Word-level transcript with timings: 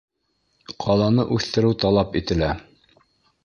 —Ҡаланы 0.85 1.27
үҫтереү 1.37 1.77
талап 1.87 2.21
ителә. 2.23 2.51